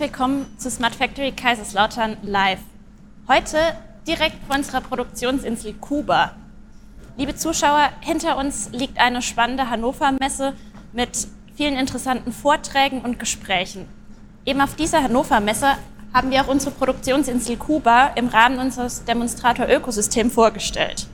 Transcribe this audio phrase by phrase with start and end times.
[0.00, 2.60] willkommen zu Smart Factory Kaiserslautern live.
[3.28, 3.58] Heute
[4.06, 6.34] direkt von unserer Produktionsinsel Kuba.
[7.18, 10.54] Liebe Zuschauer, hinter uns liegt eine spannende Hannover-Messe
[10.94, 13.86] mit vielen interessanten Vorträgen und Gesprächen.
[14.46, 15.76] Eben auf dieser Hannover-Messe
[16.14, 21.08] haben wir auch unsere Produktionsinsel Kuba im Rahmen unseres Demonstrator Ökosystem vorgestellt.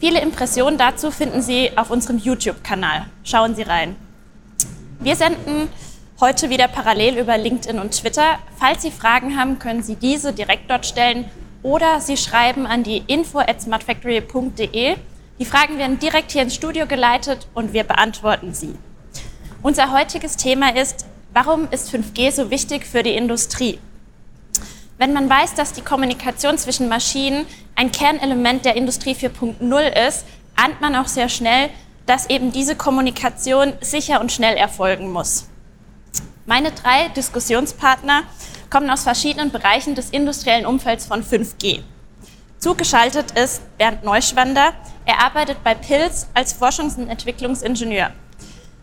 [0.00, 3.04] Viele Impressionen dazu finden Sie auf unserem YouTube-Kanal.
[3.22, 3.96] Schauen Sie rein.
[4.98, 5.68] Wir senden
[6.22, 8.38] heute wieder parallel über LinkedIn und Twitter.
[8.56, 11.28] Falls Sie Fragen haben, können Sie diese direkt dort stellen
[11.64, 14.94] oder Sie schreiben an die info at smartfactory.de.
[15.40, 18.76] Die Fragen werden direkt hier ins Studio geleitet und wir beantworten sie.
[19.62, 23.80] Unser heutiges Thema ist, warum ist 5G so wichtig für die Industrie?
[24.98, 30.80] Wenn man weiß, dass die Kommunikation zwischen Maschinen ein Kernelement der Industrie 4.0 ist, ahnt
[30.80, 31.68] man auch sehr schnell,
[32.06, 35.48] dass eben diese Kommunikation sicher und schnell erfolgen muss.
[36.44, 38.24] Meine drei Diskussionspartner
[38.68, 41.82] kommen aus verschiedenen Bereichen des industriellen Umfelds von 5G.
[42.58, 44.72] Zugeschaltet ist Bernd Neuschwander.
[45.04, 48.10] Er arbeitet bei PILS als Forschungs- und Entwicklungsingenieur.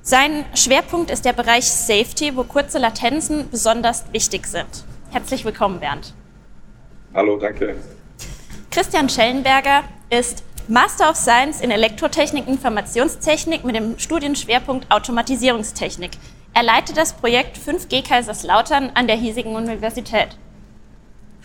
[0.01, 4.85] Sein Schwerpunkt ist der Bereich Safety, wo kurze Latenzen besonders wichtig sind.
[5.11, 6.13] Herzlich willkommen, Bernd.
[7.13, 7.75] Hallo, danke.
[8.71, 16.11] Christian Schellenberger ist Master of Science in Elektrotechnik und Informationstechnik mit dem Studienschwerpunkt Automatisierungstechnik.
[16.53, 20.37] Er leitet das Projekt 5G Kaiserslautern an der hiesigen Universität.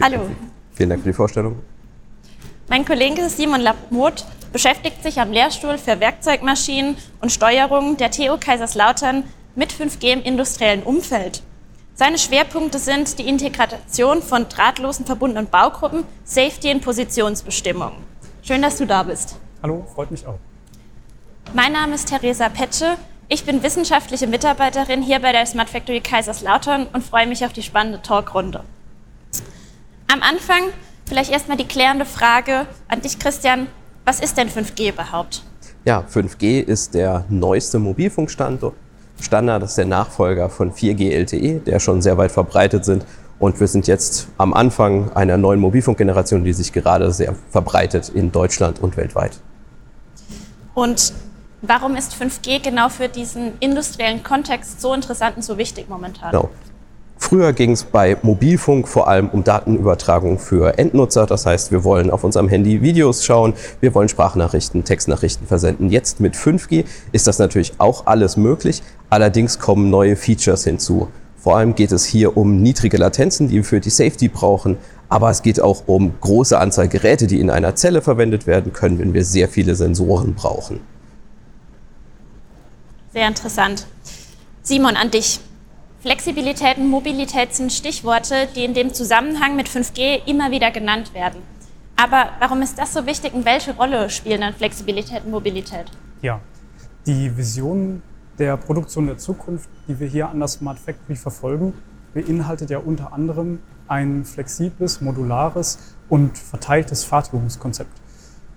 [0.01, 0.31] Hallo.
[0.73, 1.61] Vielen Dank für die Vorstellung.
[2.69, 9.25] Mein Kollege Simon Lamoth beschäftigt sich am Lehrstuhl für Werkzeugmaschinen und Steuerung der TU Kaiserslautern
[9.55, 11.43] mit 5G im industriellen Umfeld.
[11.97, 17.93] Seine Schwerpunkte sind die Integration von drahtlosen verbundenen Baugruppen, Safety und Positionsbestimmung.
[18.43, 19.37] Schön, dass du da bist.
[19.63, 20.39] Hallo, freut mich auch.
[21.53, 22.97] Mein Name ist Theresa Petsche.
[23.35, 27.65] Ich bin wissenschaftliche Mitarbeiterin hier bei der Smart Factory Kaiserslautern und freue mich auf die
[27.65, 28.61] spannende Talkrunde.
[30.07, 30.71] Am Anfang
[31.05, 33.67] vielleicht erstmal die klärende Frage an dich, Christian.
[34.05, 35.43] Was ist denn 5G überhaupt?
[35.85, 38.75] Ja, 5G ist der neueste Mobilfunkstandard.
[39.21, 43.05] Standard das ist der Nachfolger von 4G LTE, der schon sehr weit verbreitet sind.
[43.41, 48.31] Und wir sind jetzt am Anfang einer neuen Mobilfunkgeneration, die sich gerade sehr verbreitet in
[48.31, 49.41] Deutschland und weltweit.
[50.75, 51.13] Und
[51.67, 56.33] Warum ist 5G genau für diesen industriellen Kontext so interessant und so wichtig momentan?
[56.33, 56.51] Genau.
[57.17, 61.25] Früher ging es bei Mobilfunk vor allem um Datenübertragung für Endnutzer.
[61.25, 65.89] Das heißt, wir wollen auf unserem Handy Videos schauen, wir wollen Sprachnachrichten, Textnachrichten versenden.
[65.89, 68.83] Jetzt mit 5G ist das natürlich auch alles möglich.
[69.09, 71.09] Allerdings kommen neue Features hinzu.
[71.39, 74.77] Vor allem geht es hier um niedrige Latenzen, die wir für die Safety brauchen.
[75.09, 78.99] Aber es geht auch um große Anzahl Geräte, die in einer Zelle verwendet werden können,
[78.99, 80.81] wenn wir sehr viele Sensoren brauchen.
[83.15, 83.87] Sehr interessant.
[84.63, 85.39] Simon, an dich.
[86.01, 91.41] Flexibilität und Mobilität sind Stichworte, die in dem Zusammenhang mit 5G immer wieder genannt werden.
[91.95, 95.93] Aber warum ist das so wichtig und welche Rolle spielen dann Flexibilität und Mobilität?
[96.23, 96.41] Ja,
[97.07, 98.03] die Vision
[98.37, 101.73] der Produktion der Zukunft, die wir hier an der Smart Factory verfolgen,
[102.15, 107.97] beinhaltet ja unter anderem ein flexibles, modulares und verteiltes Fertigungskonzept.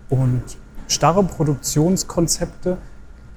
[0.09, 0.41] Und
[0.87, 2.79] starre Produktionskonzepte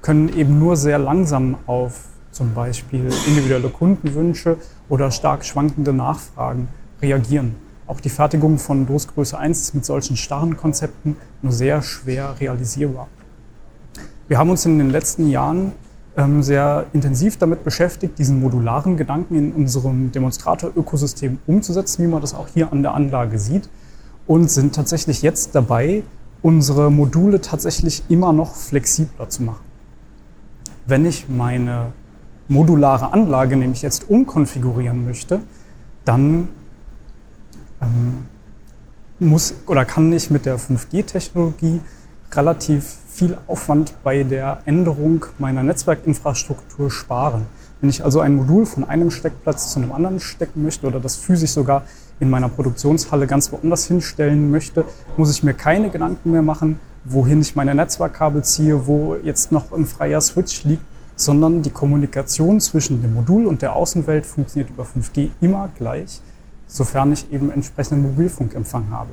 [0.01, 4.57] können eben nur sehr langsam auf zum Beispiel individuelle Kundenwünsche
[4.89, 6.69] oder stark schwankende Nachfragen
[7.01, 7.55] reagieren.
[7.87, 13.09] Auch die Fertigung von Dosgröße 1 ist mit solchen starren Konzepten nur sehr schwer realisierbar.
[14.27, 15.73] Wir haben uns in den letzten Jahren
[16.15, 22.33] ähm, sehr intensiv damit beschäftigt, diesen modularen Gedanken in unserem Demonstrator-Ökosystem umzusetzen, wie man das
[22.33, 23.69] auch hier an der Anlage sieht,
[24.25, 26.03] und sind tatsächlich jetzt dabei,
[26.41, 29.70] unsere Module tatsächlich immer noch flexibler zu machen
[30.85, 31.93] wenn ich meine
[32.47, 35.39] modulare Anlage nämlich jetzt umkonfigurieren möchte,
[36.05, 36.49] dann
[37.81, 38.25] ähm,
[39.19, 41.79] muss oder kann ich mit der 5G-Technologie
[42.33, 47.45] relativ viel Aufwand bei der Änderung meiner Netzwerkinfrastruktur sparen.
[47.81, 51.17] Wenn ich also ein Modul von einem Steckplatz zu einem anderen stecken möchte oder das
[51.17, 51.83] physisch sogar
[52.19, 54.85] in meiner Produktionshalle ganz woanders hinstellen möchte,
[55.17, 59.71] muss ich mir keine Gedanken mehr machen, wohin ich meine Netzwerkkabel ziehe, wo jetzt noch
[59.71, 60.83] ein freier Switch liegt,
[61.15, 66.21] sondern die Kommunikation zwischen dem Modul und der Außenwelt funktioniert über 5G immer gleich,
[66.67, 69.11] sofern ich eben entsprechenden Mobilfunkempfang habe.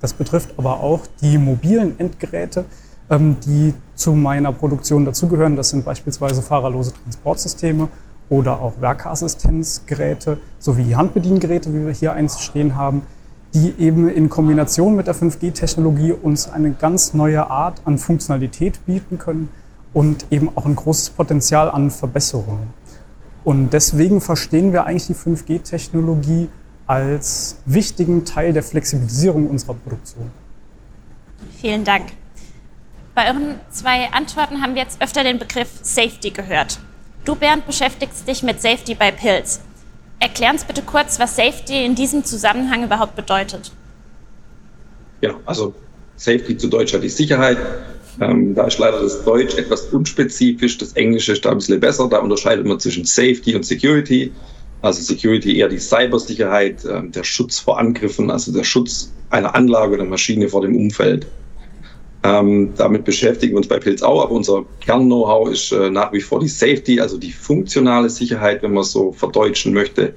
[0.00, 2.64] Das betrifft aber auch die mobilen Endgeräte,
[3.08, 5.54] ähm, die zu meiner Produktion dazugehören.
[5.54, 7.88] Das sind beispielsweise fahrerlose Transportsysteme
[8.28, 13.02] oder auch Werkeassistenzgeräte sowie Handbediengeräte, wie wir hier eins stehen haben,
[13.54, 19.18] die eben in Kombination mit der 5G-Technologie uns eine ganz neue Art an Funktionalität bieten
[19.18, 19.48] können
[19.92, 22.72] und eben auch ein großes Potenzial an Verbesserungen.
[23.44, 26.48] Und deswegen verstehen wir eigentlich die 5G-Technologie
[26.86, 30.30] als wichtigen Teil der Flexibilisierung unserer Produktion.
[31.60, 32.06] Vielen Dank.
[33.14, 36.80] Bei euren zwei Antworten haben wir jetzt öfter den Begriff Safety gehört.
[37.24, 39.60] Du, Bernd, beschäftigst dich mit Safety bei Pilz.
[40.22, 43.72] Erklär uns bitte kurz, was Safety in diesem Zusammenhang überhaupt bedeutet.
[45.20, 45.74] Ja, also
[46.14, 47.58] Safety zu Deutsch hat die Sicherheit.
[48.20, 52.08] Ähm, da ist leider das Deutsch etwas unspezifisch, das Englische ist da ein bisschen besser.
[52.08, 54.30] Da unterscheidet man zwischen Safety und Security.
[54.80, 59.94] Also Security eher die Cybersicherheit, äh, der Schutz vor Angriffen, also der Schutz einer Anlage
[59.94, 61.26] oder Maschine vor dem Umfeld.
[62.24, 66.20] Ähm, damit beschäftigen wir uns bei Pilz auch, aber unser Kern-Know-how ist äh, nach wie
[66.20, 70.14] vor die Safety, also die funktionale Sicherheit, wenn man es so verdeutschen möchte.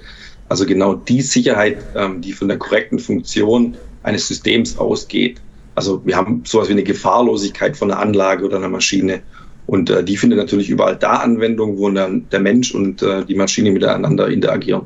[0.48, 5.42] Also genau die Sicherheit, ähm, die von der korrekten Funktion eines Systems ausgeht.
[5.74, 9.22] Also wir haben sowas wie eine Gefahrlosigkeit von einer Anlage oder einer Maschine.
[9.66, 13.34] Und äh, die findet natürlich überall da Anwendung, wo dann der Mensch und äh, die
[13.34, 14.84] Maschine miteinander interagieren.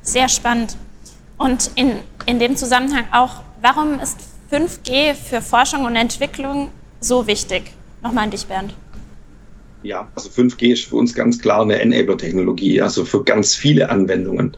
[0.00, 0.78] Sehr spannend.
[1.36, 1.92] Und in,
[2.24, 6.70] in dem Zusammenhang auch, warum ist 5G für Forschung und Entwicklung
[7.00, 7.72] so wichtig?
[8.04, 8.72] Nochmal an dich, Bernd.
[9.82, 14.56] Ja, also 5G ist für uns ganz klar eine Enabler-Technologie, also für ganz viele Anwendungen.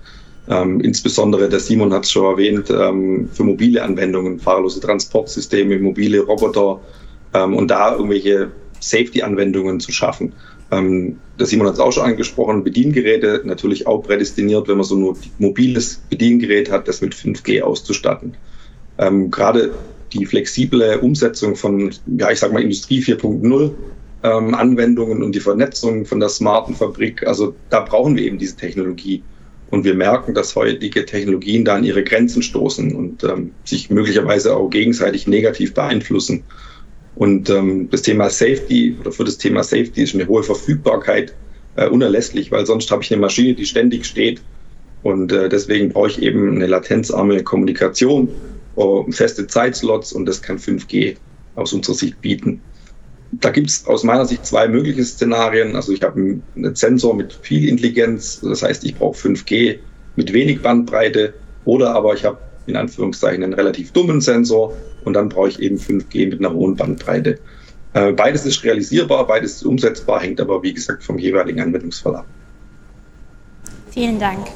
[0.51, 6.21] Ähm, insbesondere, der Simon hat es schon erwähnt, ähm, für mobile Anwendungen, fahrerlose Transportsysteme, mobile
[6.21, 6.79] Roboter
[7.33, 8.51] ähm, und da irgendwelche
[8.81, 10.35] Safety-Anwendungen zu schaffen.
[10.73, 15.13] Ähm, der Simon hat es auch schon angesprochen, Bediengeräte natürlich auch prädestiniert, wenn man so
[15.13, 18.37] ein mobiles Bediengerät hat, das mit 5G auszustatten.
[18.99, 19.73] Ähm, Gerade
[20.13, 23.71] die flexible Umsetzung von, ja, ich sag mal, Industrie 4.0
[24.23, 28.57] ähm, Anwendungen und die Vernetzung von der smarten Fabrik, also da brauchen wir eben diese
[28.57, 29.23] Technologie.
[29.71, 34.55] Und wir merken, dass heutige Technologien da an ihre Grenzen stoßen und ähm, sich möglicherweise
[34.57, 36.45] auch gegenseitig negativ beeinflussen.
[37.17, 41.35] Und ähm, das Thema Safety oder für das Thema Safety ist eine hohe Verfügbarkeit
[41.75, 44.41] äh, unerlässlich, weil sonst habe ich eine Maschine, die ständig steht.
[45.03, 48.29] Und äh, deswegen brauche ich eben eine latenzarme Kommunikation,
[48.77, 51.17] äh, feste Zeitslots und das kann 5G
[51.55, 52.61] aus unserer Sicht bieten.
[53.33, 55.75] Da gibt es aus meiner Sicht zwei mögliche Szenarien.
[55.75, 59.79] Also ich habe einen Sensor mit viel Intelligenz, das heißt, ich brauche 5G
[60.15, 61.35] mit wenig Bandbreite
[61.65, 65.77] oder aber ich habe in Anführungszeichen einen relativ dummen Sensor und dann brauche ich eben
[65.77, 67.39] 5G mit einer hohen Bandbreite.
[67.95, 72.27] Äh, beides ist realisierbar, beides ist umsetzbar, hängt aber wie gesagt vom jeweiligen Anwendungsfall ab.
[73.91, 74.49] Vielen Dank.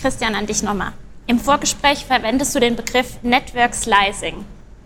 [0.00, 0.92] Christian, an dich nochmal.
[1.26, 4.44] Im Vorgespräch verwendest du den Begriff Network Slicing.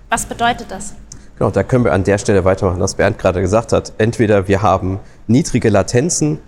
[0.09, 0.95] Was bedeutet das?
[1.39, 3.93] Genau, da können wir an der Stelle weitermachen, was Bernd gerade gesagt hat.
[3.99, 6.39] Entweder wir haben niedrige Latenzen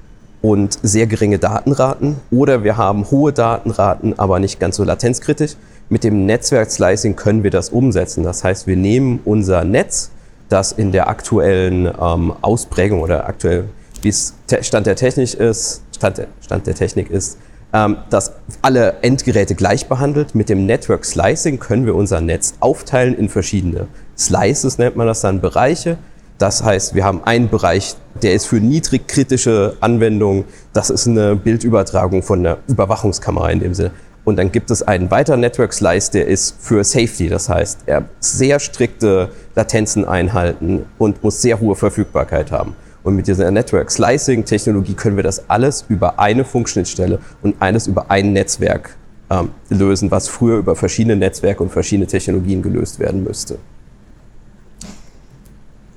[0.42, 5.56] und sehr geringe Datenraten oder wir haben hohe Datenraten, aber nicht ganz so latenzkritisch.
[5.88, 8.22] Mit dem Netzwerk-Slicing können wir das umsetzen.
[8.22, 10.10] Das heißt, wir nehmen unser Netz,
[10.48, 13.64] das in der aktuellen ähm, Ausprägung oder aktuell,
[14.02, 17.38] wie es Stand der Technik ist, Stand der, Stand der Technik ist,
[17.76, 18.32] ähm, dass
[18.62, 20.34] alle Endgeräte gleich behandelt.
[20.34, 23.86] Mit dem Network Slicing können wir unser Netz aufteilen in verschiedene
[24.16, 25.98] Slices, nennt man das dann, Bereiche.
[26.38, 30.44] Das heißt, wir haben einen Bereich, der ist für niedrig kritische Anwendungen.
[30.72, 33.90] Das ist eine Bildübertragung von einer Überwachungskamera in dem Sinne.
[34.24, 37.28] Und dann gibt es einen weiteren Network Slice, der ist für Safety.
[37.28, 42.74] Das heißt, er sehr strikte Latenzen einhalten und muss sehr hohe Verfügbarkeit haben.
[43.06, 47.86] Und mit dieser Network Slicing Technologie können wir das alles über eine Funkschnittstelle und alles
[47.86, 48.96] über ein Netzwerk
[49.30, 53.60] ähm, lösen, was früher über verschiedene Netzwerke und verschiedene Technologien gelöst werden müsste.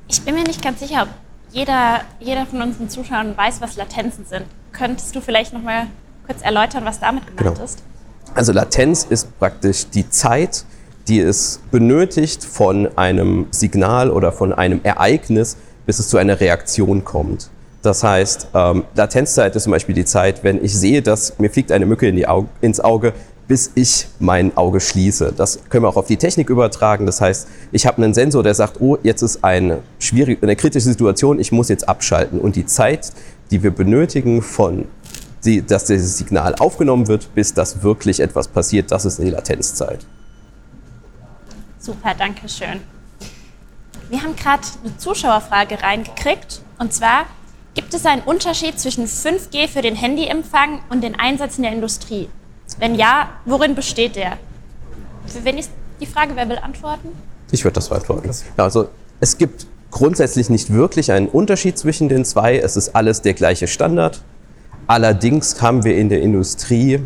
[0.08, 1.10] Ich bin mir nicht ganz sicher, ob
[1.51, 4.46] jeder, jeder von unseren Zuschauern weiß, was Latenzen sind.
[4.72, 5.88] Könntest du vielleicht noch mal
[6.28, 7.66] kurz erläutern, was damit gemeint genau.
[7.66, 7.82] ist?
[8.36, 10.63] Also Latenz ist praktisch die Zeit,
[11.08, 15.58] die es benötigt von einem Signal oder von einem Ereignis,
[15.89, 17.50] bis es zu einer Reaktion kommt.
[17.81, 21.72] Das heißt, ähm, Latenzzeit ist zum Beispiel die Zeit, wenn ich sehe, dass mir fliegt
[21.72, 23.12] eine Mücke in Auge, ins Auge,
[23.48, 25.34] bis ich mein Auge schließe.
[25.36, 27.08] Das können wir auch auf die Technik übertragen.
[27.08, 30.89] Das heißt, ich habe einen Sensor, der sagt, oh, jetzt ist eine schwierige, eine kritische
[30.89, 32.39] Situation, ich muss jetzt abschalten.
[32.39, 33.12] Und die Zeit,
[33.50, 34.86] die wir benötigen von
[35.67, 40.05] dass dieses Signal aufgenommen wird, bis das wirklich etwas passiert, das ist die Latenzzeit.
[41.79, 42.79] Super, danke schön.
[44.10, 46.62] Wir haben gerade eine Zuschauerfrage reingekriegt.
[46.80, 47.25] Und zwar,
[47.75, 52.28] gibt es einen Unterschied zwischen 5G für den Handyempfang und den Einsatz in der Industrie?
[52.80, 54.38] Wenn ja, worin besteht der?
[55.44, 55.68] Wenn ich
[56.00, 57.10] die Frage, wer will antworten?
[57.51, 58.32] Ich würde das beantworten.
[58.58, 58.89] Ja, also
[59.20, 62.58] es gibt grundsätzlich nicht wirklich einen Unterschied zwischen den zwei.
[62.58, 64.22] Es ist alles der gleiche Standard.
[64.88, 67.01] Allerdings haben wir in der Industrie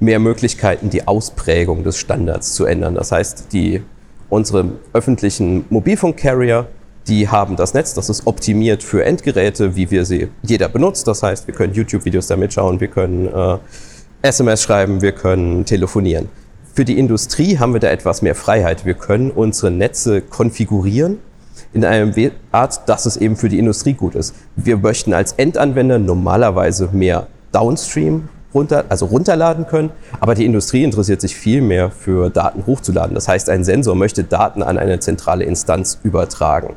[0.00, 2.94] mehr Möglichkeiten, die Ausprägung des Standards zu ändern.
[2.94, 3.82] Das heißt, die
[4.32, 6.66] unsere öffentlichen Mobilfunkcarrier
[7.08, 11.08] Die haben das Netz, das ist optimiert für Endgeräte, wie wir sie jeder benutzt.
[11.08, 13.58] Das heißt, wir können YouTube-Videos damit schauen, wir können äh,
[14.22, 16.28] SMS schreiben, wir können telefonieren.
[16.72, 18.86] Für die Industrie haben wir da etwas mehr Freiheit.
[18.86, 21.18] Wir können unsere Netze konfigurieren
[21.72, 22.12] in einer
[22.52, 24.34] Art, dass es eben für die Industrie gut ist.
[24.54, 29.90] Wir möchten als Endanwender normalerweise mehr Downstream runter, also runterladen können,
[30.20, 33.14] aber die Industrie interessiert sich viel mehr für Daten hochzuladen.
[33.14, 36.76] Das heißt, ein Sensor möchte Daten an eine zentrale Instanz übertragen.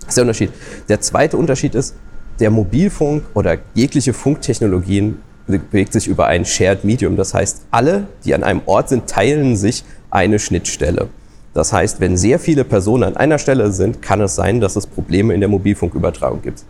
[0.00, 0.50] Das ist der Unterschied.
[0.88, 1.94] Der zweite Unterschied ist,
[2.40, 7.16] der Mobilfunk oder jegliche Funktechnologien bewegt sich über ein Shared Medium.
[7.16, 11.08] Das heißt, alle, die an einem Ort sind, teilen sich eine Schnittstelle.
[11.54, 14.86] Das heißt, wenn sehr viele Personen an einer Stelle sind, kann es sein, dass es
[14.86, 16.64] Probleme in der Mobilfunkübertragung gibt.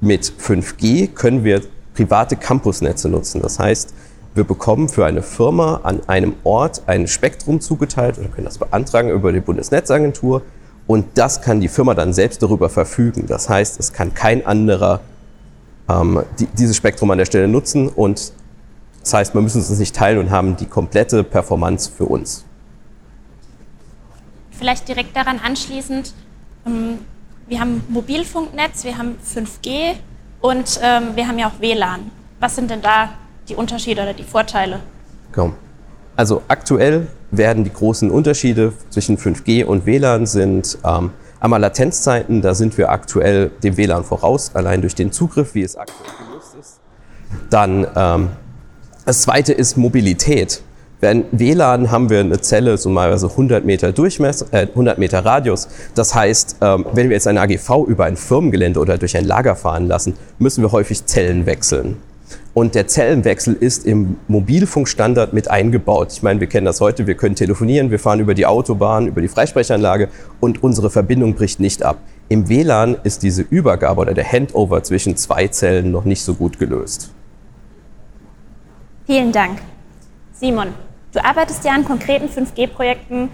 [0.00, 1.62] Mit 5G können wir
[2.00, 3.42] private Campusnetze nutzen.
[3.42, 3.92] Das heißt,
[4.34, 9.10] wir bekommen für eine Firma an einem Ort ein Spektrum zugeteilt oder können das beantragen
[9.10, 10.42] über die Bundesnetzagentur
[10.86, 13.26] und das kann die Firma dann selbst darüber verfügen.
[13.26, 15.00] Das heißt, es kann kein anderer
[15.90, 18.32] ähm, die, dieses Spektrum an der Stelle nutzen und
[19.02, 22.44] das heißt, wir müssen es nicht teilen und haben die komplette Performance für uns.
[24.52, 26.14] Vielleicht direkt daran anschließend,
[26.66, 26.98] ähm,
[27.46, 29.96] wir haben Mobilfunknetz, wir haben 5G
[30.40, 32.10] und ähm, wir haben ja auch WLAN.
[32.40, 33.10] Was sind denn da
[33.48, 34.80] die Unterschiede oder die Vorteile?
[35.32, 35.54] Komm.
[36.16, 42.54] Also aktuell werden die großen Unterschiede zwischen 5G und WLAN sind ähm, einmal Latenzzeiten, da
[42.54, 46.80] sind wir aktuell dem WLAN voraus, allein durch den Zugriff, wie es aktuell gelöst ist.
[47.48, 48.28] Dann ähm,
[49.06, 50.62] das zweite ist Mobilität.
[51.00, 55.68] Während WLAN haben wir eine Zelle so mal 100 Meter Durchmesser, äh, 100 Meter Radius.
[55.94, 59.56] Das heißt, ähm, wenn wir jetzt eine AGV über ein Firmengelände oder durch ein Lager
[59.56, 61.96] fahren lassen, müssen wir häufig Zellen wechseln.
[62.52, 66.12] Und der Zellenwechsel ist im Mobilfunkstandard mit eingebaut.
[66.12, 69.20] Ich meine, wir kennen das heute, wir können telefonieren, wir fahren über die Autobahn, über
[69.20, 70.08] die Freisprechanlage
[70.40, 71.98] und unsere Verbindung bricht nicht ab.
[72.28, 76.58] Im WLAN ist diese Übergabe oder der Handover zwischen zwei Zellen noch nicht so gut
[76.58, 77.12] gelöst.
[79.06, 79.58] Vielen Dank.
[80.32, 80.68] Simon,
[81.12, 83.28] du arbeitest ja an konkreten 5G-Projekten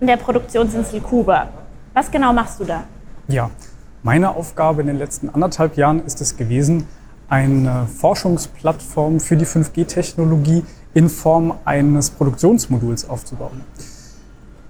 [0.00, 1.48] in der Produktionsinsel Kuba.
[1.94, 2.84] Was genau machst du da?
[3.28, 3.50] Ja,
[4.02, 6.86] meine Aufgabe in den letzten anderthalb Jahren ist es gewesen,
[7.28, 13.60] eine Forschungsplattform für die 5G-Technologie in Form eines Produktionsmoduls aufzubauen.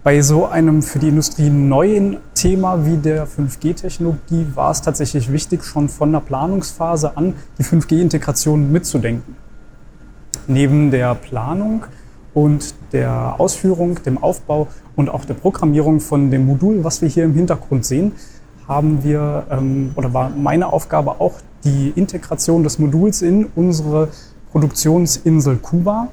[0.02, 5.62] Bei so einem für die Industrie neuen Thema wie der 5G-Technologie war es tatsächlich wichtig,
[5.62, 9.36] schon von der Planungsphase an die 5G-Integration mitzudenken.
[10.46, 11.84] Neben der Planung
[12.34, 17.24] und der Ausführung, dem Aufbau und auch der Programmierung von dem Modul, was wir hier
[17.24, 18.12] im Hintergrund sehen,
[18.68, 21.34] haben wir ähm, oder war meine Aufgabe auch
[21.64, 24.08] die Integration des Moduls in unsere
[24.52, 26.08] Produktionsinsel Kuba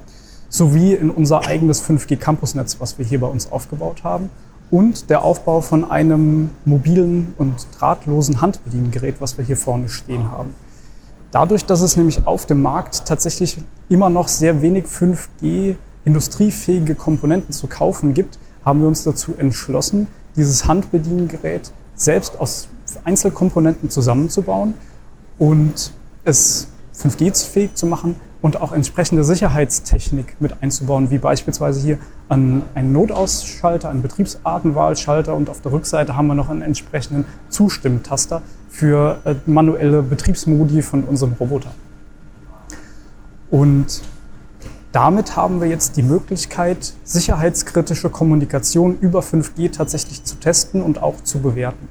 [0.48, 4.30] sowie in unser eigenes 5G-Campusnetz, was wir hier bei uns aufgebaut haben
[4.70, 10.54] und der Aufbau von einem mobilen und drahtlosen Handbediengerät, was wir hier vorne stehen haben.
[11.30, 13.58] Dadurch, dass es nämlich auf dem Markt tatsächlich
[13.88, 15.76] immer noch sehr wenig 5G
[16.08, 22.68] industriefähige Komponenten zu kaufen gibt, haben wir uns dazu entschlossen, dieses Handbediengerät selbst aus
[23.04, 24.72] Einzelkomponenten zusammenzubauen
[25.38, 25.92] und
[26.24, 31.98] es 5G-fähig zu machen und auch entsprechende Sicherheitstechnik mit einzubauen, wie beispielsweise hier
[32.30, 39.18] einen Notausschalter, einen Betriebsartenwahlschalter und auf der Rückseite haben wir noch einen entsprechenden Zustimmtaster für
[39.26, 41.72] äh, manuelle Betriebsmodi von unserem Roboter.
[43.50, 44.02] Und
[44.92, 51.22] damit haben wir jetzt die Möglichkeit, sicherheitskritische Kommunikation über 5G tatsächlich zu testen und auch
[51.22, 51.88] zu bewerten.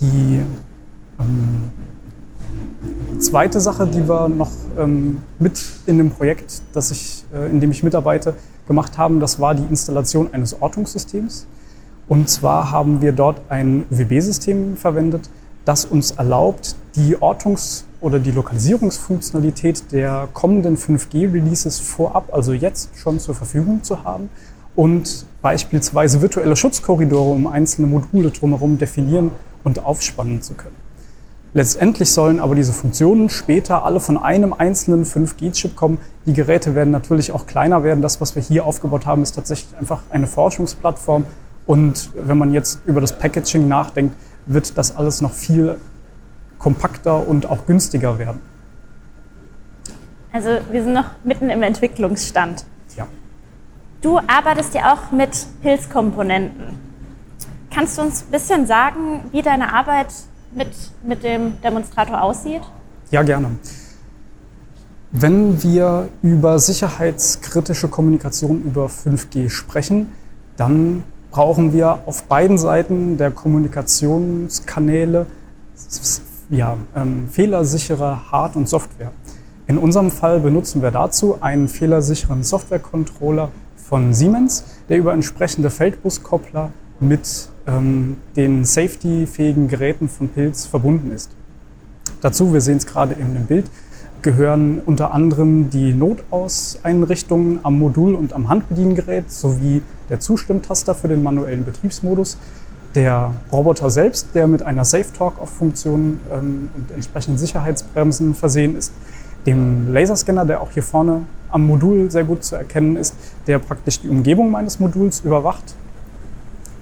[0.00, 0.40] Die
[1.20, 1.70] ähm,
[3.20, 7.70] zweite Sache, die wir noch ähm, mit in dem Projekt, das ich, äh, in dem
[7.70, 8.34] ich mitarbeite,
[8.66, 11.46] gemacht haben, das war die Installation eines Ortungssystems.
[12.08, 15.30] Und zwar haben wir dort ein UWB-System verwendet,
[15.64, 23.18] das uns erlaubt, die Ortungs- oder die Lokalisierungsfunktionalität der kommenden 5G-Releases vorab, also jetzt schon
[23.18, 24.30] zur Verfügung zu haben
[24.74, 29.32] und beispielsweise virtuelle Schutzkorridore um einzelne Module drumherum definieren
[29.64, 30.76] und aufspannen zu können.
[31.52, 35.98] Letztendlich sollen aber diese Funktionen später alle von einem einzelnen 5G-Chip kommen.
[36.24, 38.02] Die Geräte werden natürlich auch kleiner werden.
[38.02, 41.24] Das, was wir hier aufgebaut haben, ist tatsächlich einfach eine Forschungsplattform.
[41.66, 44.14] Und wenn man jetzt über das Packaging nachdenkt,
[44.46, 45.76] wird das alles noch viel
[46.60, 48.40] kompakter und auch günstiger werden.
[50.32, 52.64] Also wir sind noch mitten im Entwicklungsstand.
[52.96, 53.08] Ja.
[54.00, 56.78] Du arbeitest ja auch mit Hilfskomponenten.
[57.74, 60.08] Kannst du uns ein bisschen sagen, wie deine Arbeit
[60.54, 60.68] mit,
[61.02, 62.62] mit dem Demonstrator aussieht?
[63.10, 63.50] Ja, gerne.
[65.12, 70.12] Wenn wir über sicherheitskritische Kommunikation über 5G sprechen,
[70.56, 71.02] dann
[71.32, 75.26] brauchen wir auf beiden Seiten der Kommunikationskanäle
[76.50, 79.12] ja, ähm, fehlersichere Hard- und Software.
[79.66, 86.70] In unserem Fall benutzen wir dazu einen fehlersicheren Software-Controller von Siemens, der über entsprechende Feldbuskoppler
[86.98, 91.30] mit ähm, den safety-fähigen Geräten von Pilz verbunden ist.
[92.20, 93.66] Dazu, wir sehen es gerade in dem Bild,
[94.22, 101.22] gehören unter anderem die Notauseinrichtungen am Modul und am Handbediengerät sowie der Zustimmtaster für den
[101.22, 102.36] manuellen Betriebsmodus,
[102.94, 108.92] der Roboter selbst, der mit einer Safe-Talk-Funktion ähm, und entsprechenden Sicherheitsbremsen versehen ist,
[109.46, 113.14] dem Laserscanner, der auch hier vorne am Modul sehr gut zu erkennen ist,
[113.46, 115.74] der praktisch die Umgebung meines Moduls überwacht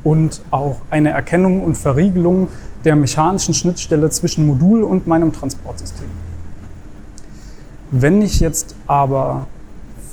[0.04, 2.48] und auch eine Erkennung und Verriegelung
[2.84, 6.06] der mechanischen Schnittstelle zwischen Modul und meinem Transportsystem.
[7.90, 9.46] Wenn ich jetzt aber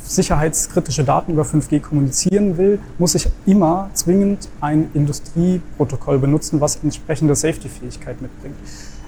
[0.07, 7.35] sicherheitskritische Daten über 5G kommunizieren will, muss ich immer zwingend ein Industrieprotokoll benutzen, was entsprechende
[7.35, 8.55] Safety-Fähigkeit mitbringt.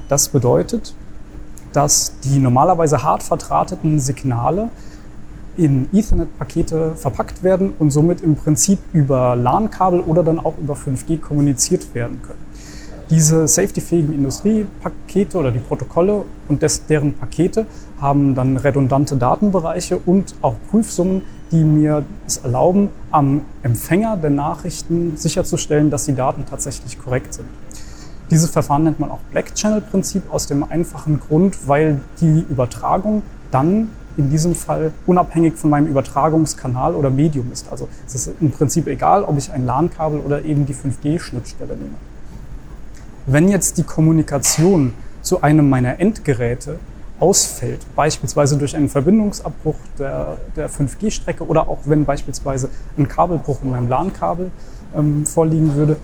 [0.09, 0.93] Das bedeutet,
[1.73, 4.69] dass die normalerweise hart verdrahteten Signale
[5.57, 11.19] in Ethernet-Pakete verpackt werden und somit im Prinzip über LAN-Kabel oder dann auch über 5G
[11.19, 12.39] kommuniziert werden können.
[13.09, 17.65] Diese safety-fähigen Industriepakete oder die Protokolle und des, deren Pakete
[18.01, 21.21] haben dann redundante Datenbereiche und auch Prüfsummen,
[21.51, 27.47] die mir es erlauben, am Empfänger der Nachrichten sicherzustellen, dass die Daten tatsächlich korrekt sind.
[28.29, 33.23] Dieses Verfahren nennt man auch Black Channel Prinzip aus dem einfachen Grund, weil die Übertragung
[33.51, 37.71] dann in diesem Fall unabhängig von meinem Übertragungskanal oder Medium ist.
[37.71, 41.95] Also es ist im Prinzip egal, ob ich ein LAN-Kabel oder eben die 5G-Schnittstelle nehme.
[43.29, 46.79] Wenn jetzt die Kommunikation zu einem meiner Endgeräte
[47.19, 53.71] ausfällt, beispielsweise durch einen Verbindungsabbruch der, der 5G-Strecke oder auch wenn beispielsweise ein Kabelbruch in
[53.71, 54.49] meinem LAN-Kabel
[54.95, 55.97] ähm, vorliegen würde,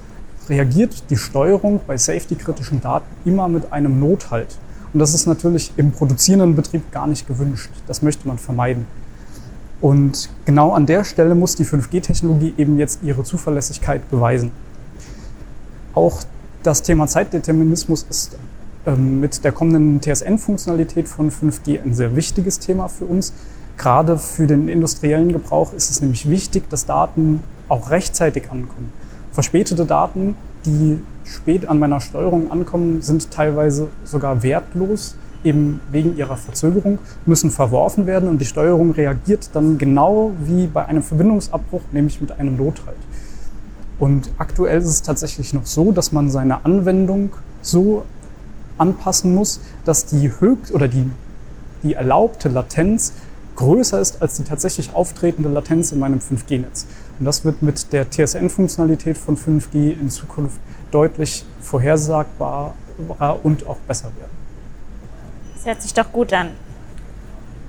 [0.49, 4.57] reagiert die Steuerung bei safety-kritischen Daten immer mit einem Nothalt.
[4.91, 7.71] Und das ist natürlich im produzierenden Betrieb gar nicht gewünscht.
[7.87, 8.85] Das möchte man vermeiden.
[9.79, 14.51] Und genau an der Stelle muss die 5G-Technologie eben jetzt ihre Zuverlässigkeit beweisen.
[15.95, 16.23] Auch
[16.63, 18.37] das Thema Zeitdeterminismus ist
[18.85, 23.33] ähm, mit der kommenden TSN-Funktionalität von 5G ein sehr wichtiges Thema für uns.
[23.77, 28.91] Gerade für den industriellen Gebrauch ist es nämlich wichtig, dass Daten auch rechtzeitig ankommen.
[29.31, 36.37] Verspätete Daten, die spät an meiner Steuerung ankommen, sind teilweise sogar wertlos, eben wegen ihrer
[36.37, 42.21] Verzögerung, müssen verworfen werden und die Steuerung reagiert dann genau wie bei einem Verbindungsabbruch, nämlich
[42.21, 42.95] mit einem Nothalt.
[44.03, 47.29] Und aktuell ist es tatsächlich noch so, dass man seine Anwendung
[47.61, 48.03] so
[48.77, 51.09] anpassen muss, dass die höchst oder die,
[51.83, 53.13] die erlaubte Latenz
[53.55, 56.85] größer ist als die tatsächlich auftretende Latenz in meinem 5G-Netz.
[57.17, 60.59] Und das wird mit der TSN-Funktionalität von 5G in Zukunft
[60.91, 62.73] deutlich vorhersagbarer
[63.41, 64.37] und auch besser werden.
[65.55, 66.49] Das hört sich doch gut an.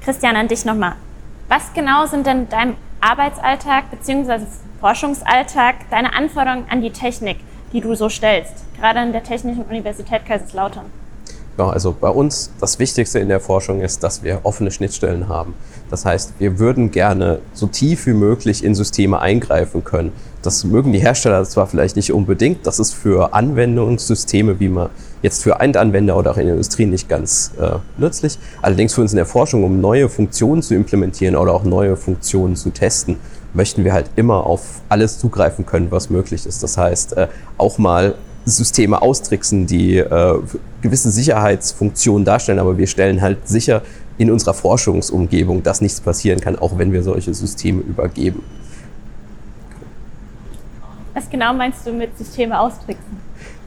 [0.01, 0.97] Christian, an dich nochmal.
[1.49, 4.41] Was genau sind denn deinem Arbeitsalltag bzw.
[4.85, 7.39] Forschungsalltag deine Anforderungen an die Technik,
[7.73, 10.85] die du so stellst, gerade an der Technischen Universität Kaiserslautern?
[11.57, 15.55] Ja, also bei uns das Wichtigste in der Forschung ist, dass wir offene Schnittstellen haben.
[15.89, 20.13] Das heißt, wir würden gerne so tief wie möglich in Systeme eingreifen können.
[20.43, 24.91] Das mögen die Hersteller zwar vielleicht nicht unbedingt, das ist für Anwendungssysteme, wie man
[25.23, 28.39] jetzt für Endanwender oder auch in der Industrie nicht ganz äh, nützlich.
[28.61, 32.57] Allerdings für uns in der Forschung, um neue Funktionen zu implementieren oder auch neue Funktionen
[32.57, 33.17] zu testen,
[33.55, 36.63] möchten wir halt immer auf alles zugreifen können, was möglich ist.
[36.63, 38.15] Das heißt, äh, auch mal
[38.45, 40.39] Systeme austricksen, die äh,
[40.83, 43.83] gewisse Sicherheitsfunktionen darstellen, aber wir stellen halt sicher
[44.19, 48.43] in unserer Forschungsumgebung, dass nichts passieren kann, auch wenn wir solche Systeme übergeben.
[51.15, 53.24] Was genau meinst du mit Systeme austricksen?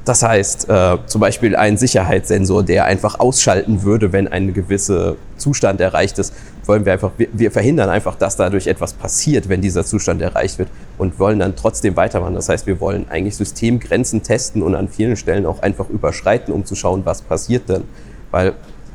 [0.08, 5.82] Das heißt, äh, zum Beispiel ein Sicherheitssensor, der einfach ausschalten würde, wenn ein gewisser Zustand
[5.82, 6.34] erreicht ist,
[6.66, 10.60] wollen wir einfach, wir, wir, verhindern einfach, dass dadurch etwas passiert, wenn dieser Zustand erreicht
[10.60, 12.36] wird und wollen dann trotzdem weitermachen.
[12.36, 16.64] Das heißt, wir wollen eigentlich Systemgrenzen testen und an vielen Stellen auch einfach überschreiten, um
[16.64, 17.84] zu schauen, was passiert denn.
[18.32, 18.54] Weil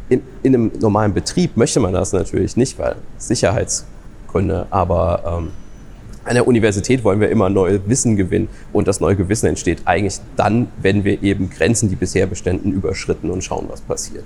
[0.08, 5.50] in, in einem normalen Betrieb möchte man das natürlich nicht, weil Sicherheitsgründe, aber ähm,
[6.24, 10.20] an der Universität wollen wir immer neues Wissen gewinnen und das neue Wissen entsteht eigentlich
[10.36, 14.24] dann, wenn wir eben Grenzen, die bisher beständen, überschritten und schauen, was passiert.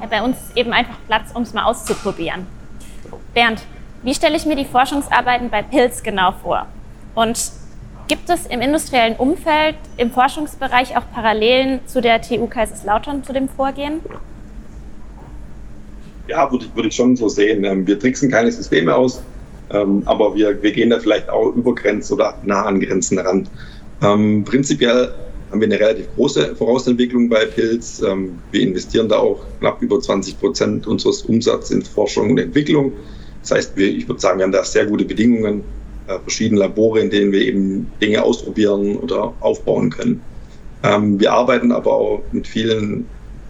[0.00, 2.46] Ja, bei uns ist eben einfach Platz, um es mal auszuprobieren.
[3.34, 3.62] Bernd,
[4.02, 6.66] wie stelle ich mir die Forschungsarbeiten bei Pilz genau vor?
[7.14, 7.52] Und
[8.08, 13.48] gibt es im industriellen Umfeld, im Forschungsbereich auch Parallelen zu der TU Kaiserslautern, zu dem
[13.48, 14.00] Vorgehen?
[16.28, 17.64] Ja, würde ich, würde ich schon so sehen.
[17.64, 19.22] Ähm, wir tricksen keine Systeme aus,
[19.70, 23.48] Ähm, aber wir, wir gehen da vielleicht auch über Grenzen oder nah an Grenzen ran.
[24.02, 25.12] Ähm, prinzipiell
[25.50, 28.02] haben wir eine relativ große Vorausentwicklung bei Pilz.
[28.02, 32.92] Ähm, wir investieren da auch knapp über 20 Prozent unseres Umsatzes in Forschung und Entwicklung.
[33.42, 35.62] Das heißt, wir, ich würde sagen, wir haben da sehr gute Bedingungen,
[36.06, 40.22] äh, verschiedene Labore, in denen wir eben Dinge ausprobieren oder aufbauen können.
[40.82, 43.06] Ähm, wir arbeiten aber auch mit vielen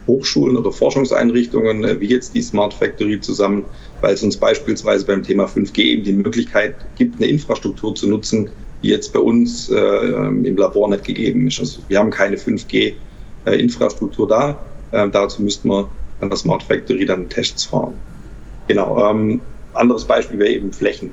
[0.07, 3.65] Hochschulen oder Forschungseinrichtungen, äh, wie jetzt die Smart Factory zusammen,
[4.03, 8.51] weil es uns beispielsweise beim Thema 5G eben die Möglichkeit gibt, eine Infrastruktur zu nutzen,
[8.83, 11.61] die jetzt bei uns äh, im Labor nicht gegeben ist.
[11.61, 14.59] Also wir haben keine 5G-Infrastruktur äh, da.
[14.91, 15.89] Äh, dazu müssten wir
[16.21, 17.95] an der Smart Factory dann Tests fahren.
[18.67, 19.09] Genau.
[19.09, 19.41] Ähm,
[19.73, 21.13] anderes Beispiel wäre eben Flächen.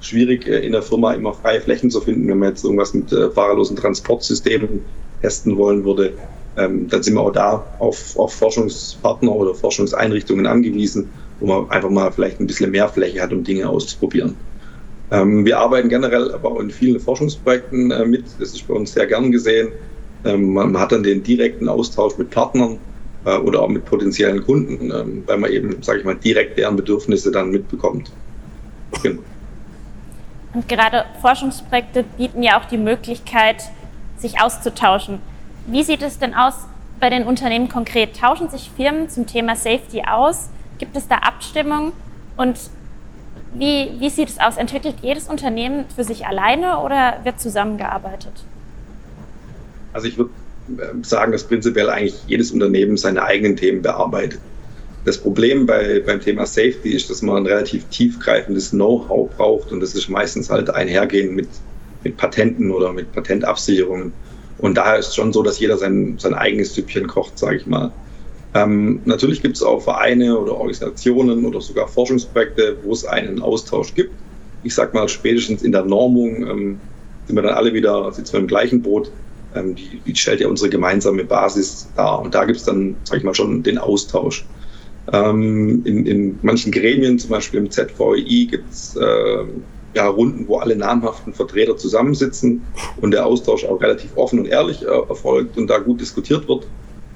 [0.00, 3.12] Schwierig äh, in der Firma immer freie Flächen zu finden, wenn man jetzt irgendwas mit
[3.12, 4.80] äh, fahrerlosen Transportsystemen
[5.22, 6.14] testen wollen würde.
[6.56, 11.08] Ähm, dann sind wir auch da auf, auf Forschungspartner oder Forschungseinrichtungen angewiesen,
[11.40, 14.36] wo man einfach mal vielleicht ein bisschen mehr Fläche hat, um Dinge auszuprobieren.
[15.10, 18.24] Ähm, wir arbeiten generell aber auch in vielen Forschungsprojekten äh, mit.
[18.38, 19.68] Das ist bei uns sehr gern gesehen.
[20.24, 22.78] Ähm, man hat dann den direkten Austausch mit Partnern
[23.24, 26.76] äh, oder auch mit potenziellen Kunden, ähm, weil man eben, sage ich mal, direkt deren
[26.76, 28.10] Bedürfnisse dann mitbekommt.
[29.02, 29.22] Genau.
[30.54, 33.64] Und gerade Forschungsprojekte bieten ja auch die Möglichkeit,
[34.16, 35.18] sich auszutauschen.
[35.66, 36.54] Wie sieht es denn aus
[37.00, 38.16] bei den Unternehmen konkret?
[38.16, 40.48] Tauschen sich Firmen zum Thema Safety aus?
[40.84, 41.92] Gibt es da Abstimmung?
[42.36, 42.58] Und
[43.54, 44.58] wie, wie sieht es aus?
[44.58, 48.32] Entwickelt jedes Unternehmen für sich alleine oder wird zusammengearbeitet?
[49.94, 50.30] Also ich würde
[50.68, 54.40] ähm, sagen, dass prinzipiell eigentlich jedes Unternehmen seine eigenen Themen bearbeitet.
[55.06, 59.80] Das Problem bei, beim Thema Safety ist, dass man ein relativ tiefgreifendes Know-how braucht und
[59.80, 61.48] das ist meistens halt einhergehend mit,
[62.02, 64.12] mit Patenten oder mit Patentabsicherungen.
[64.58, 67.66] Und daher ist es schon so, dass jeder sein, sein eigenes Süppchen kocht, sage ich
[67.66, 67.90] mal.
[68.54, 73.94] Ähm, natürlich gibt es auch Vereine oder Organisationen oder sogar Forschungsprojekte, wo es einen Austausch
[73.94, 74.12] gibt.
[74.62, 76.80] Ich sage mal, spätestens in der Normung ähm,
[77.26, 79.10] sind wir dann alle wieder, sitzen wir im gleichen Boot.
[79.56, 82.20] Ähm, die, die, stellt ja unsere gemeinsame Basis dar.
[82.20, 84.44] Und da gibt es dann, sage ich mal, schon den Austausch.
[85.12, 89.44] Ähm, in, in, manchen Gremien, zum Beispiel im ZVI, gibt es äh,
[89.94, 92.62] ja, Runden, wo alle namhaften Vertreter zusammensitzen
[93.00, 96.66] und der Austausch auch relativ offen und ehrlich äh, erfolgt und da gut diskutiert wird.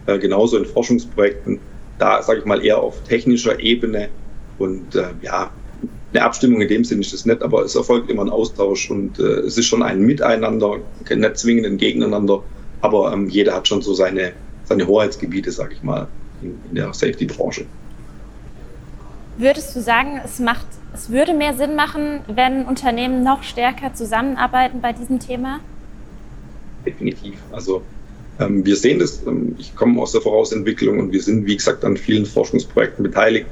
[0.09, 1.61] Äh, genauso in Forschungsprojekten,
[1.99, 4.09] da sage ich mal eher auf technischer Ebene
[4.59, 5.51] und äh, ja,
[6.15, 9.19] eine Abstimmung in dem Sinne ist es nicht, aber es erfolgt immer ein Austausch und
[9.19, 10.79] äh, es ist schon ein Miteinander,
[11.11, 12.43] nicht zwingend ein Gegeneinander,
[12.81, 14.33] aber ähm, jeder hat schon so seine,
[14.65, 16.09] seine Hoheitsgebiete, sage ich mal,
[16.41, 17.67] in, in der Safety-Branche.
[19.37, 24.81] Würdest du sagen, es, macht, es würde mehr Sinn machen, wenn Unternehmen noch stärker zusammenarbeiten
[24.81, 25.61] bei diesem Thema?
[26.87, 27.35] Definitiv.
[27.53, 27.83] Also
[28.41, 31.85] ähm, wir sehen das, ähm, ich komme aus der Vorausentwicklung und wir sind, wie gesagt,
[31.85, 33.47] an vielen Forschungsprojekten beteiligt.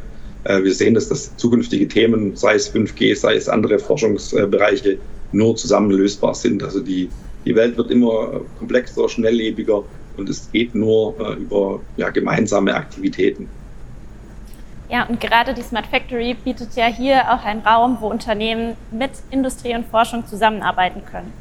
[0.45, 4.99] Äh, wir sehen, dass das zukünftige Themen, sei es 5G, sei es andere Forschungsbereiche,
[5.33, 6.63] nur zusammen lösbar sind.
[6.63, 7.09] Also die,
[7.45, 9.83] die Welt wird immer komplexer, schnelllebiger
[10.17, 13.49] und es geht nur äh, über ja, gemeinsame Aktivitäten.
[14.89, 19.11] Ja, und gerade die Smart Factory bietet ja hier auch einen Raum, wo Unternehmen mit
[19.31, 21.33] Industrie und Forschung zusammenarbeiten können.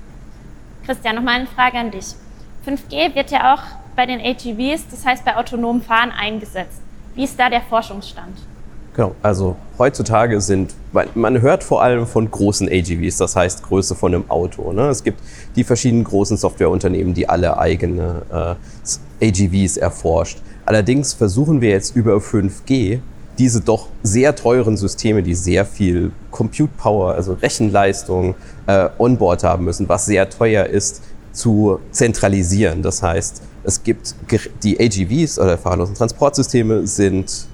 [0.83, 2.15] Christian, nochmal eine Frage an dich.
[2.65, 3.61] 5G wird ja auch
[3.95, 6.81] bei den AGVs, das heißt bei autonomen Fahren, eingesetzt.
[7.15, 8.35] Wie ist da der Forschungsstand?
[8.95, 10.73] Genau, also heutzutage sind,
[11.15, 14.71] man hört vor allem von großen AGVs, das heißt Größe von einem Auto.
[14.71, 14.87] Ne?
[14.87, 15.19] Es gibt
[15.57, 18.57] die verschiedenen großen Softwareunternehmen, die alle eigene
[19.21, 20.39] äh, AGVs erforscht.
[20.65, 22.99] Allerdings versuchen wir jetzt über 5G
[23.37, 29.65] diese doch sehr teuren Systeme, die sehr viel Compute Power, also Rechenleistung äh, onboard haben
[29.65, 31.01] müssen, was sehr teuer ist,
[31.35, 32.81] zu zentralisieren.
[32.81, 34.15] Das heißt, es gibt
[34.63, 37.47] die AGVs oder fahrerlosen Transportsysteme sind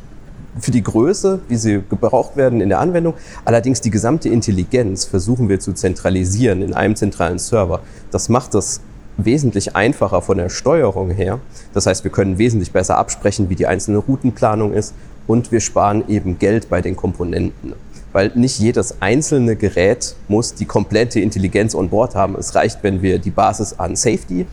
[0.59, 3.13] für die Größe, wie sie gebraucht werden in der Anwendung.
[3.45, 7.81] Allerdings die gesamte Intelligenz versuchen wir zu zentralisieren in einem zentralen Server.
[8.11, 8.81] Das macht das
[9.17, 11.39] wesentlich einfacher von der Steuerung her.
[11.73, 14.93] Das heißt, wir können wesentlich besser absprechen, wie die einzelne Routenplanung ist
[15.27, 17.73] und wir sparen eben Geld bei den Komponenten
[18.13, 22.35] weil nicht jedes einzelne Gerät muss die komplette Intelligenz on board haben.
[22.37, 24.45] Es reicht, wenn wir die Basis an Safety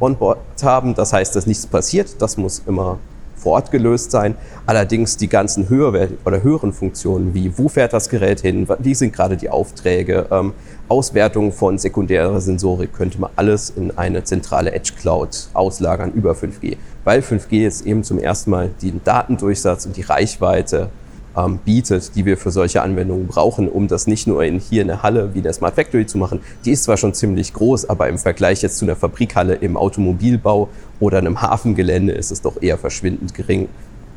[0.00, 0.94] on board haben.
[0.94, 2.20] Das heißt, dass nichts passiert.
[2.20, 2.98] Das muss immer
[3.36, 4.34] vor Ort gelöst sein.
[4.66, 9.12] Allerdings die ganzen höher oder höheren Funktionen wie wo fährt das Gerät hin, wie sind
[9.12, 10.54] gerade die Aufträge, ähm,
[10.88, 16.76] Auswertung von sekundärer Sensorik könnte man alles in eine zentrale Edge Cloud auslagern über 5G,
[17.04, 20.88] weil 5G jetzt eben zum ersten Mal den Datendurchsatz und die Reichweite
[21.36, 24.88] ähm, bietet, die wir für solche Anwendungen brauchen, um das nicht nur in, hier in
[24.88, 26.40] der Halle wie der Smart Factory zu machen.
[26.64, 30.68] Die ist zwar schon ziemlich groß, aber im Vergleich jetzt zu einer Fabrikhalle im Automobilbau
[31.00, 33.68] oder einem Hafengelände ist es doch eher verschwindend gering.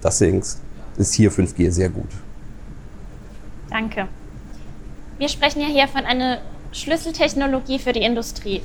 [0.04, 0.42] Deswegen
[0.98, 2.10] ist hier 5G sehr gut.
[3.70, 4.08] Danke.
[5.18, 6.40] Wir sprechen ja hier von einer
[6.72, 8.62] Schlüsseltechnologie für die Industrie.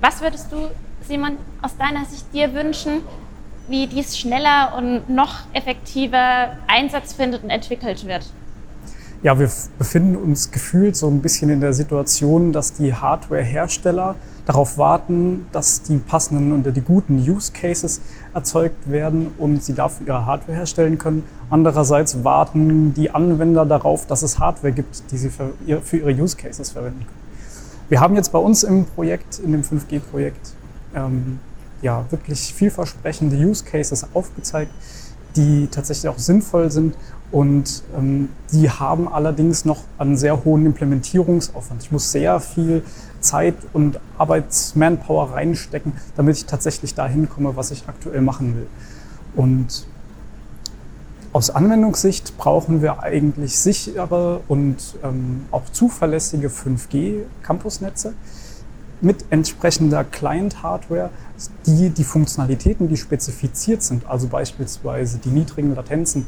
[0.00, 0.68] Was würdest du,
[1.06, 3.00] Simon, aus deiner Sicht dir wünschen,
[3.68, 8.30] wie dies schneller und noch effektiver Einsatz findet und entwickelt wird?
[9.22, 14.14] Ja, wir befinden uns gefühlt so ein bisschen in der Situation, dass die Hardware-Hersteller
[14.46, 18.00] darauf warten, dass die passenden und die guten Use Cases
[18.32, 21.24] erzeugt werden und sie dafür ihre Hardware herstellen können.
[21.50, 25.52] Andererseits warten die Anwender darauf, dass es Hardware gibt, die sie für,
[25.96, 27.18] ihre Use Cases verwenden können.
[27.88, 30.52] Wir haben jetzt bei uns im Projekt, in dem 5G-Projekt,
[30.94, 31.40] ähm,
[31.82, 34.72] ja, wirklich vielversprechende Use Cases aufgezeigt,
[35.36, 36.94] die tatsächlich auch sinnvoll sind
[37.30, 41.82] und ähm, die haben allerdings noch einen sehr hohen Implementierungsaufwand.
[41.82, 42.82] Ich muss sehr viel
[43.20, 48.66] Zeit und Arbeitsmanpower reinstecken, damit ich tatsächlich dahin komme, was ich aktuell machen will.
[49.36, 49.86] Und
[51.32, 58.14] aus Anwendungssicht brauchen wir eigentlich sichere und ähm, auch zuverlässige 5G-Campusnetze
[59.00, 61.10] mit entsprechender Client-Hardware,
[61.66, 66.26] die die Funktionalitäten, die spezifiziert sind, also beispielsweise die niedrigen Latenzen,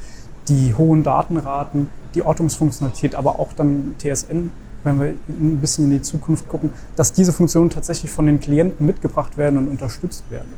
[0.48, 4.50] die hohen Datenraten, die Ortungsfunktionalität, aber auch dann TSN,
[4.84, 8.86] wenn wir ein bisschen in die Zukunft gucken, dass diese Funktionen tatsächlich von den Klienten
[8.86, 10.48] mitgebracht werden und unterstützt werden.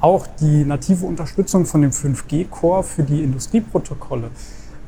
[0.00, 4.30] Auch die native Unterstützung von dem 5G-Core für die Industrieprotokolle,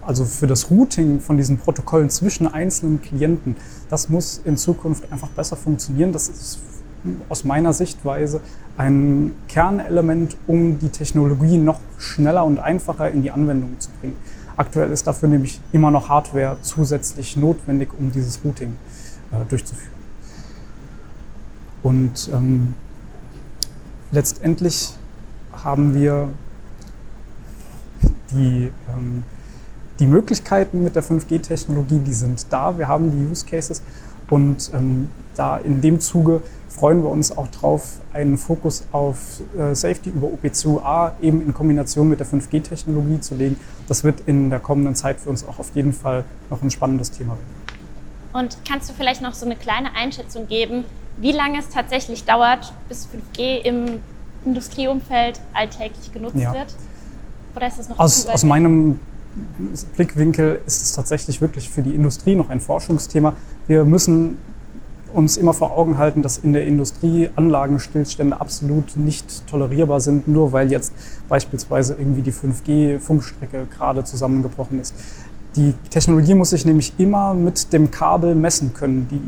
[0.06, 3.56] also für das Routing von diesen Protokollen zwischen einzelnen Klienten,
[3.90, 6.12] das muss in Zukunft einfach besser funktionieren.
[6.12, 6.58] Das ist
[7.28, 8.40] aus meiner Sichtweise
[8.76, 14.16] ein Kernelement, um die Technologie noch schneller und einfacher in die Anwendung zu bringen.
[14.56, 18.76] Aktuell ist dafür nämlich immer noch Hardware zusätzlich notwendig, um dieses Routing
[19.32, 19.90] äh, durchzuführen.
[21.82, 22.74] Und ähm,
[24.12, 24.94] letztendlich
[25.52, 26.28] haben wir
[28.30, 29.24] die, ähm,
[30.00, 32.76] die Möglichkeiten mit der 5G-Technologie, die sind da.
[32.78, 33.82] Wir haben die Use Cases
[34.30, 39.74] und ähm, da in dem Zuge freuen wir uns auch darauf, einen Fokus auf äh,
[39.74, 43.60] Safety über OP2A eben in Kombination mit der 5G-Technologie zu legen.
[43.88, 47.10] Das wird in der kommenden Zeit für uns auch auf jeden Fall noch ein spannendes
[47.10, 47.60] Thema werden.
[48.32, 50.84] Und kannst du vielleicht noch so eine kleine Einschätzung geben,
[51.18, 54.00] wie lange es tatsächlich dauert, bis 5G im
[54.44, 56.54] Industrieumfeld alltäglich genutzt ja.
[56.54, 56.74] wird?
[57.56, 59.00] Oder ist das noch aus, aus meinem
[59.96, 63.34] Blickwinkel ist es tatsächlich wirklich für die Industrie noch ein Forschungsthema.
[63.66, 64.38] Wir müssen
[65.12, 70.52] uns immer vor Augen halten, dass in der Industrie Anlagenstillstände absolut nicht tolerierbar sind, nur
[70.52, 70.92] weil jetzt
[71.28, 74.94] beispielsweise irgendwie die 5G-Funkstrecke gerade zusammengebrochen ist.
[75.56, 79.08] Die Technologie muss sich nämlich immer mit dem Kabel messen können.
[79.10, 79.20] Die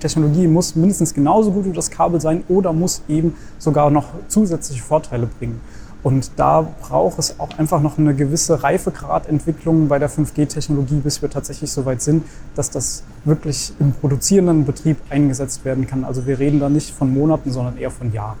[0.00, 4.82] Technologie muss mindestens genauso gut wie das Kabel sein oder muss eben sogar noch zusätzliche
[4.82, 5.60] Vorteile bringen.
[6.04, 11.30] Und da braucht es auch einfach noch eine gewisse Reifegradentwicklung bei der 5G-Technologie, bis wir
[11.30, 16.04] tatsächlich so weit sind, dass das wirklich im produzierenden Betrieb eingesetzt werden kann.
[16.04, 18.36] Also wir reden da nicht von Monaten, sondern eher von Jahren.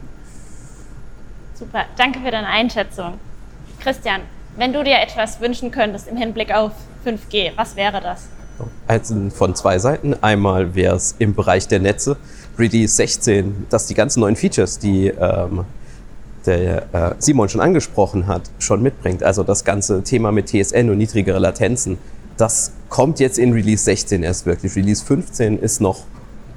[1.54, 3.14] Super, danke für deine Einschätzung.
[3.80, 4.20] Christian,
[4.58, 6.72] wenn du dir etwas wünschen könntest im Hinblick auf
[7.06, 8.28] 5G, was wäre das?
[8.86, 10.14] Also von zwei Seiten.
[10.22, 12.18] Einmal wäre es im Bereich der Netze,
[12.58, 15.64] Release 16, dass die ganzen neuen Features, die ähm,
[16.46, 19.22] der äh, Simon schon angesprochen hat, schon mitbringt.
[19.22, 21.98] Also das ganze Thema mit TSN und niedrigere Latenzen,
[22.36, 24.74] das kommt jetzt in Release 16 erst wirklich.
[24.76, 26.04] Release 15 ist noch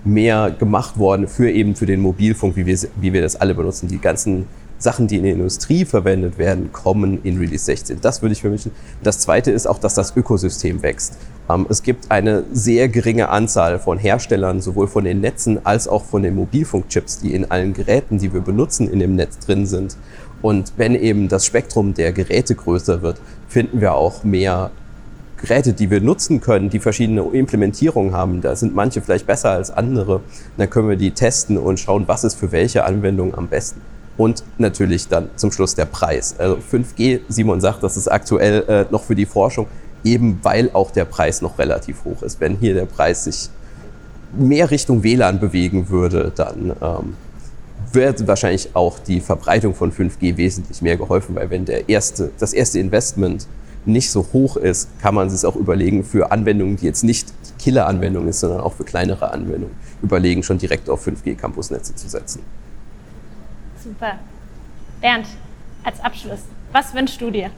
[0.04, 3.88] mehr gemacht worden für eben für den Mobilfunk, wie wir, wie wir das alle benutzen.
[3.88, 4.46] Die ganzen
[4.80, 8.00] Sachen, die in der Industrie verwendet werden, kommen in Release 16.
[8.02, 8.70] Das würde ich für mich.
[9.02, 11.18] Das zweite ist auch, dass das Ökosystem wächst.
[11.50, 16.04] Ähm, es gibt eine sehr geringe Anzahl von Herstellern, sowohl von den Netzen als auch
[16.04, 19.98] von den Mobilfunkchips, die in allen Geräten, die wir benutzen, in dem Netz drin sind.
[20.44, 24.70] Und wenn eben das Spektrum der Geräte größer wird, finden wir auch mehr
[25.38, 28.42] Geräte, die wir nutzen können, die verschiedene Implementierungen haben.
[28.42, 30.22] Da sind manche vielleicht besser als andere.
[30.58, 33.82] Dann können wir die testen und schauen, was ist für welche Anwendung am besten
[34.18, 36.36] und natürlich dann zum Schluss der Preis.
[36.38, 39.68] Also 5G, Simon sagt, das ist aktuell äh, noch für die Forschung,
[40.04, 42.40] eben weil auch der Preis noch relativ hoch ist.
[42.40, 43.50] Wenn hier der Preis sich
[44.38, 47.16] mehr Richtung WLAN bewegen würde, dann ähm,
[47.94, 52.54] wird wahrscheinlich auch die Verbreitung von 5G wesentlich mehr geholfen, weil wenn der erste, das
[52.54, 53.48] erste Investment
[53.86, 57.64] nicht so hoch ist, kann man sich auch überlegen für Anwendungen, die jetzt nicht die
[57.64, 62.42] Killer-Anwendung ist, sondern auch für kleinere Anwendungen, überlegen, schon direkt auf 5G-Campusnetze zu setzen.
[63.88, 64.20] Super.
[65.00, 65.28] Bernd,
[65.86, 66.42] als Abschluss,
[66.74, 67.52] was wünschst du dir?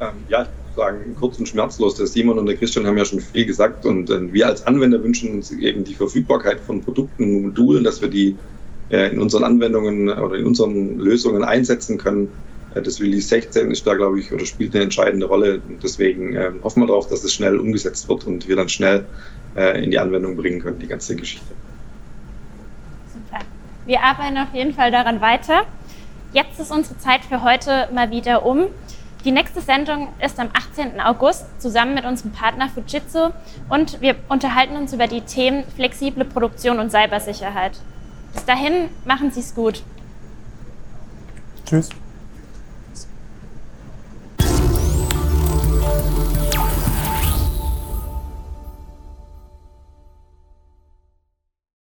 [0.00, 1.94] Ähm, ja, sagen, kurz und schmerzlos.
[1.94, 5.02] Der Simon und der Christian haben ja schon viel gesagt und äh, wir als Anwender
[5.02, 8.36] wünschen uns eben die Verfügbarkeit von Produkten und Modulen, dass wir die
[8.90, 12.28] äh, in unseren Anwendungen oder in unseren Lösungen einsetzen können.
[12.74, 15.62] Äh, das Release 16 ist da, glaube ich, oder spielt eine entscheidende Rolle.
[15.66, 19.06] Und deswegen äh, hoffen wir darauf, dass es schnell umgesetzt wird und wir dann schnell
[19.56, 21.54] äh, in die Anwendung bringen können, die ganze Geschichte.
[23.84, 25.62] Wir arbeiten auf jeden Fall daran weiter.
[26.32, 28.66] Jetzt ist unsere Zeit für heute mal wieder um.
[29.24, 31.00] Die nächste Sendung ist am 18.
[31.00, 33.30] August zusammen mit unserem Partner Fujitsu
[33.68, 37.78] und wir unterhalten uns über die Themen flexible Produktion und Cybersicherheit.
[38.32, 39.82] Bis dahin, machen Sie es gut.
[41.66, 41.90] Tschüss.